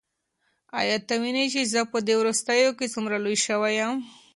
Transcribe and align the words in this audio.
ایا 0.79 0.97
ته 1.07 1.15
وینې 1.21 1.45
چې 1.53 1.61
زه 1.73 1.81
په 1.91 1.97
دې 2.07 2.15
وروستیو 2.17 2.69
کې 2.77 2.91
څومره 2.93 3.15
لوی 3.23 3.37
شوی 3.45 3.73
یم؟ 3.79 3.97